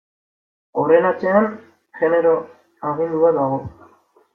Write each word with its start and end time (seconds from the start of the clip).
Horren 0.83 1.09
atzean 1.11 1.47
genero 2.01 2.35
agindu 2.95 3.25
bat 3.27 3.41
dago. 3.43 3.65